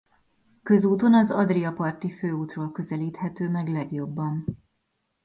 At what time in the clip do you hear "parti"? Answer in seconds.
1.73-2.11